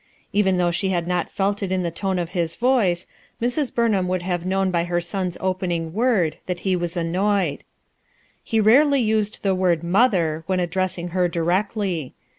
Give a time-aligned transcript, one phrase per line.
[0.33, 3.05] Even though she had not felt it in the tone of his voice,
[3.39, 3.71] Mrs.
[3.71, 7.63] Burnham would have known by her son's open ing word that he was annoyed.
[8.43, 12.15] He rarely used the word "mother" when ad dressing her directly.